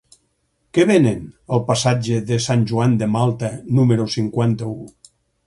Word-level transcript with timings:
Què 0.77 0.85
venen 0.91 1.19
al 1.57 1.61
passatge 1.67 2.17
de 2.31 2.39
Sant 2.47 2.65
Joan 2.73 2.97
de 3.03 3.09
Malta 3.17 3.53
número 3.83 4.09
cinquanta-u? 4.17 4.75